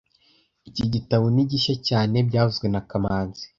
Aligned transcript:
Iki 0.69 0.85
gitabo 0.93 1.25
ni 1.33 1.43
gishya 1.49 1.75
cyane 1.87 2.15
byavuzwe 2.29 2.65
na 2.73 2.81
kamanzi 2.89 3.43